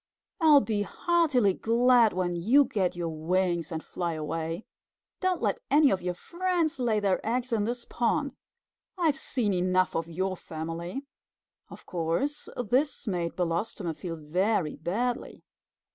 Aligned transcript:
I'll 0.39 0.61
be 0.61 0.81
heartily 0.81 1.53
glad 1.53 2.11
when 2.11 2.35
you 2.35 2.65
get 2.65 2.95
your 2.95 3.09
wings 3.09 3.71
and 3.71 3.83
fly 3.83 4.13
away. 4.13 4.65
Don't 5.19 5.43
let 5.43 5.59
any 5.69 5.91
of 5.91 6.01
your 6.01 6.15
friends 6.15 6.79
lay 6.79 6.99
their 6.99 7.23
eggs 7.23 7.53
in 7.53 7.65
this 7.65 7.85
pond. 7.85 8.33
I've 8.97 9.15
seen 9.15 9.53
enough 9.53 9.95
of 9.95 10.07
your 10.07 10.35
family." 10.35 11.05
Of 11.69 11.85
course 11.85 12.49
this 12.57 13.05
made 13.05 13.35
Belostoma 13.35 13.93
feel 13.93 14.15
very 14.15 14.75
badly. 14.75 15.43